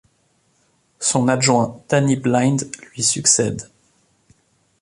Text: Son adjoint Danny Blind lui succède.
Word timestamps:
Son 0.99 1.27
adjoint 1.27 1.79
Danny 1.87 2.15
Blind 2.15 2.71
lui 2.91 3.03
succède. 3.03 3.69